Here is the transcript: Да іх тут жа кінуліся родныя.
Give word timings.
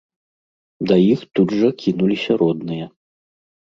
Да 0.93 0.97
іх 1.13 1.19
тут 1.35 1.47
жа 1.59 1.69
кінуліся 1.87 2.43
родныя. 2.43 2.85